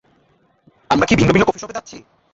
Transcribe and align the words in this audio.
আমরা 0.89 1.05
কি 1.05 1.13
ভিন্ন 1.15 1.31
ভিন্ন 1.33 1.45
কফিশপে 1.47 1.75
যাচ্ছি? 1.77 1.97